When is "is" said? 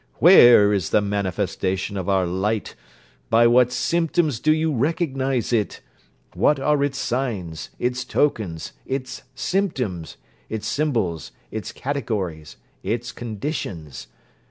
0.73-0.89